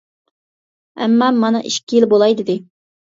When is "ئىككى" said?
1.67-1.99